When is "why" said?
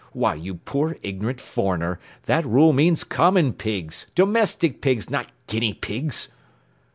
0.13-0.33